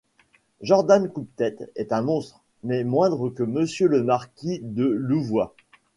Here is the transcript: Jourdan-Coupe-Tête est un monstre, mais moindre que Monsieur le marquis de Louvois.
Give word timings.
Jourdan-Coupe-Tête 0.63 1.71
est 1.75 1.93
un 1.93 2.01
monstre, 2.01 2.39
mais 2.63 2.83
moindre 2.83 3.29
que 3.29 3.43
Monsieur 3.43 3.87
le 3.87 4.01
marquis 4.01 4.59
de 4.63 4.85
Louvois. 4.87 5.53